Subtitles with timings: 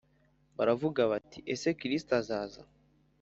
[0.57, 2.61] baravuga bati ese Kristo azaza